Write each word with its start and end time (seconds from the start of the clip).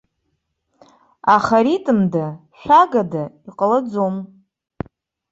Аха 1.35 1.57
ритмда, 1.65 2.25
шәагада 2.59 3.23
иҟалаӡом. 3.49 4.15